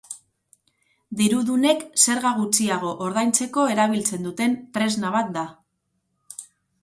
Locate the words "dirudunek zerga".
1.19-2.31